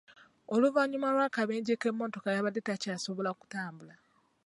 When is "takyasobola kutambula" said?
2.67-3.95